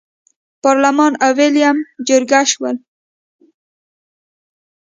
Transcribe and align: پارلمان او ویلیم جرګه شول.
پارلمان 0.63 1.13
او 1.23 1.31
ویلیم 1.37 1.77
جرګه 2.07 2.41
شول. 2.51 2.75